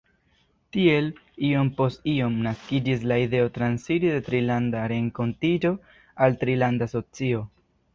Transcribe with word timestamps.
Tiel, 0.77 1.09
iom 1.49 1.69
post 1.81 2.09
iom, 2.15 2.39
naskiĝis 2.47 3.07
la 3.13 3.19
ideo 3.27 3.53
transiri 3.61 4.13
de 4.17 4.27
Trilanda 4.33 4.91
Renkontiĝo 4.97 5.77
al 6.27 6.45
trilanda 6.45 6.95
asocio. 6.95 7.51